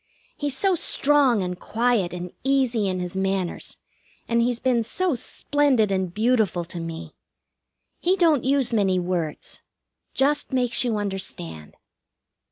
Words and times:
He's 0.35 0.57
so 0.57 0.73
strong 0.73 1.43
and 1.43 1.59
quiet 1.59 2.11
and 2.11 2.31
easy 2.43 2.87
in 2.87 2.99
his 2.99 3.15
manners, 3.15 3.77
and 4.27 4.41
he's 4.41 4.57
been 4.59 4.81
so 4.81 5.13
splendid 5.13 5.91
and 5.91 6.11
beautiful 6.11 6.65
to 6.65 6.79
me. 6.79 7.13
He 7.99 8.15
don't 8.15 8.43
use 8.43 8.73
many 8.73 8.97
words. 8.97 9.61
Just 10.15 10.51
makes 10.53 10.83
you 10.83 10.97
understand. 10.97 11.75